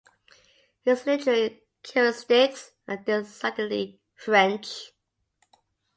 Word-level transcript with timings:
His 0.81 1.05
literary 1.05 1.61
characteristics 1.83 2.71
are 2.87 2.97
decidedly 2.97 3.99
French. 4.15 4.93